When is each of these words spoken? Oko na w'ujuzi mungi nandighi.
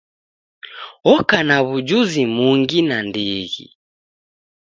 Oko 1.13 1.37
na 1.47 1.57
w'ujuzi 1.65 2.21
mungi 2.35 2.77
nandighi. 2.87 3.65